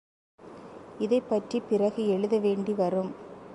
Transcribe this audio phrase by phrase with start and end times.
[0.99, 3.11] இதைப்பற்றிப் பிறகு எழுத வேண்டி வரும்.